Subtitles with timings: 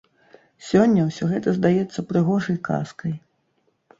[0.69, 3.13] Сёння ўсё гэта здаецца прыгожай казкай.